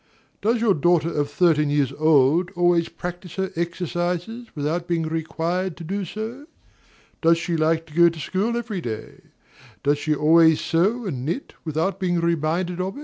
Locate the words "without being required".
4.55-5.77